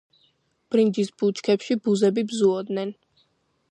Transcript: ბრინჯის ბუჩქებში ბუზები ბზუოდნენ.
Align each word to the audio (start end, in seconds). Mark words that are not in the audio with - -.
ბრინჯის 0.75 1.13
ბუჩქებში 1.23 1.79
ბუზები 1.85 2.27
ბზუოდნენ. 2.35 2.99